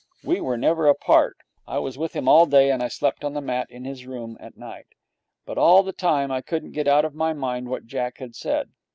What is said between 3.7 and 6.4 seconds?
his room at night. But all the time